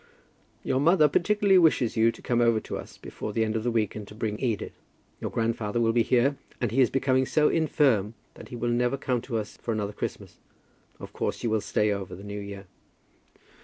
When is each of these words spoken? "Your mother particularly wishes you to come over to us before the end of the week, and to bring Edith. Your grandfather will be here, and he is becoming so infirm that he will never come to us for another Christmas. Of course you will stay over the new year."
"Your 0.63 0.79
mother 0.79 1.07
particularly 1.07 1.59
wishes 1.59 1.95
you 1.95 2.11
to 2.11 2.23
come 2.23 2.41
over 2.41 2.59
to 2.61 2.75
us 2.75 2.97
before 2.97 3.33
the 3.33 3.45
end 3.45 3.55
of 3.55 3.61
the 3.63 3.69
week, 3.69 3.95
and 3.95 4.07
to 4.07 4.15
bring 4.15 4.39
Edith. 4.39 4.73
Your 5.19 5.29
grandfather 5.29 5.79
will 5.79 5.91
be 5.93 6.01
here, 6.01 6.37
and 6.59 6.71
he 6.71 6.81
is 6.81 6.89
becoming 6.89 7.27
so 7.27 7.49
infirm 7.49 8.15
that 8.33 8.49
he 8.49 8.55
will 8.55 8.71
never 8.71 8.97
come 8.97 9.21
to 9.21 9.37
us 9.37 9.57
for 9.57 9.71
another 9.71 9.93
Christmas. 9.93 10.37
Of 10.99 11.13
course 11.13 11.43
you 11.43 11.51
will 11.51 11.61
stay 11.61 11.91
over 11.91 12.15
the 12.15 12.23
new 12.23 12.39
year." 12.39 12.65